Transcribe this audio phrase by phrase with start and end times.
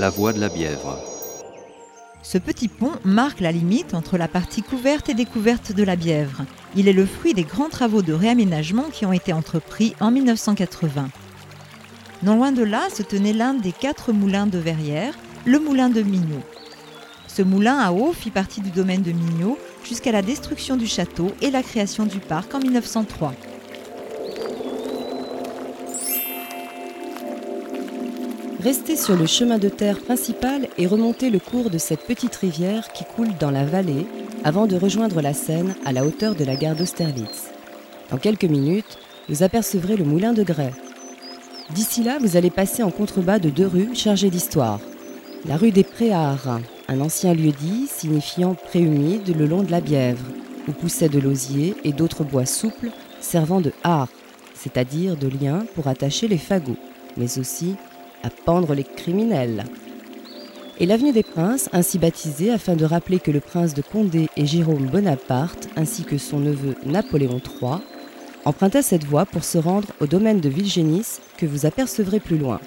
[0.00, 0.98] la voie de la Bièvre.
[2.22, 6.46] Ce petit pont marque la limite entre la partie couverte et découverte de la Bièvre.
[6.74, 11.10] Il est le fruit des grands travaux de réaménagement qui ont été entrepris en 1980.
[12.22, 16.00] Non loin de là se tenait l'un des quatre moulins de Verrières, le moulin de
[16.00, 16.44] Mignot.
[17.28, 21.30] Ce moulin à eau fit partie du domaine de Mignot jusqu'à la destruction du château
[21.42, 23.34] et la création du parc en 1903.
[28.62, 32.92] Restez sur le chemin de terre principal et remontez le cours de cette petite rivière
[32.92, 34.06] qui coule dans la vallée
[34.44, 37.48] avant de rejoindre la Seine à la hauteur de la gare d'Austerlitz.
[38.10, 38.98] Dans quelques minutes,
[39.30, 40.74] vous apercevrez le moulin de Grès.
[41.70, 44.80] D'ici là, vous allez passer en contrebas de deux rues chargées d'histoire.
[45.46, 50.26] La rue des Préarts, un ancien lieu-dit signifiant pré humide le long de la Bièvre,
[50.68, 52.90] où poussaient de l'osier et d'autres bois souples
[53.20, 54.10] servant de hart,
[54.54, 56.76] c'est-à-dire de lien pour attacher les fagots,
[57.16, 57.76] mais aussi
[58.22, 59.64] à pendre les criminels.
[60.78, 64.46] Et l'avenue des Princes, ainsi baptisée afin de rappeler que le prince de Condé et
[64.46, 67.80] Jérôme Bonaparte, ainsi que son neveu Napoléon III,
[68.46, 72.60] empruntaient cette voie pour se rendre au domaine de Villegénis que vous apercevrez plus loin.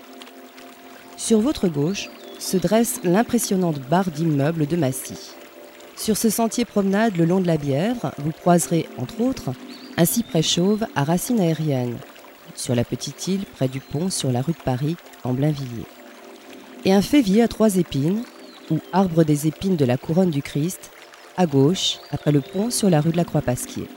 [1.17, 5.31] Sur votre gauche se dresse l'impressionnante barre d'immeubles de Massy.
[5.95, 9.51] Sur ce sentier promenade le long de la Bièvre, vous croiserez, entre autres,
[9.97, 11.97] un cyprès chauve à racines aériennes,
[12.55, 15.85] sur la petite île près du pont sur la rue de Paris, en Blainvilliers.
[16.85, 18.23] Et un févier à trois épines,
[18.71, 20.91] ou arbre des épines de la couronne du Christ,
[21.37, 23.87] à gauche, après le pont sur la rue de la Croix-Pasquier.